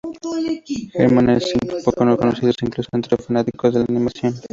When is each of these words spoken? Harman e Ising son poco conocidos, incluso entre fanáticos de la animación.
Harman 0.97 1.27
e 1.29 1.35
Ising 1.37 1.67
son 1.69 1.81
poco 1.85 2.17
conocidos, 2.21 2.63
incluso 2.65 2.89
entre 2.93 3.17
fanáticos 3.23 3.71
de 3.73 3.79
la 3.81 3.85
animación. 3.91 4.33